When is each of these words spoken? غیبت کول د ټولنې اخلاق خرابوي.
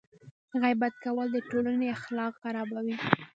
غیبت 0.61 0.93
کول 1.03 1.27
د 1.33 1.37
ټولنې 1.49 1.87
اخلاق 1.97 2.33
خرابوي. 2.41 2.95